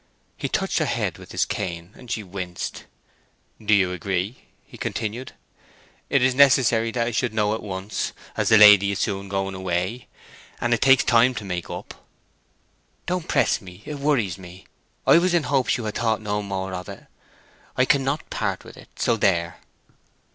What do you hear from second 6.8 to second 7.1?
that